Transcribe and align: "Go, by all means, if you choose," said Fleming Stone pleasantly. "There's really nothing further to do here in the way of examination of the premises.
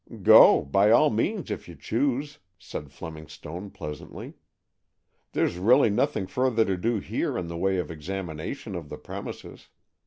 "Go, 0.23 0.63
by 0.63 0.89
all 0.89 1.11
means, 1.11 1.51
if 1.51 1.69
you 1.69 1.75
choose," 1.75 2.39
said 2.57 2.91
Fleming 2.91 3.27
Stone 3.27 3.69
pleasantly. 3.69 4.33
"There's 5.33 5.59
really 5.59 5.91
nothing 5.91 6.25
further 6.25 6.65
to 6.65 6.75
do 6.75 6.97
here 6.97 7.37
in 7.37 7.45
the 7.45 7.55
way 7.55 7.77
of 7.77 7.91
examination 7.91 8.73
of 8.73 8.89
the 8.89 8.97
premises. 8.97 9.67